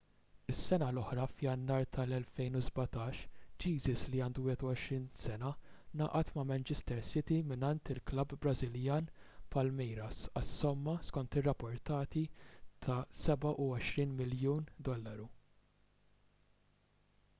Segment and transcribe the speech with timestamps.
[0.51, 3.19] is-sena l-oħra f'jannar tal-2017
[3.65, 5.51] jesus li għandu 21 sena
[6.05, 9.11] ngħaqad ma' manchester city mingħand il-klabb brażiljan
[9.57, 12.23] palmeiras għas-somma skont ir-rapporti
[12.87, 15.29] ta' £27 miljun